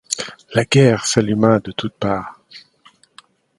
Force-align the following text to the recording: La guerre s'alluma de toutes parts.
La 0.55 0.65
guerre 0.65 1.05
s'alluma 1.05 1.59
de 1.59 1.71
toutes 1.73 1.93
parts. 1.93 2.41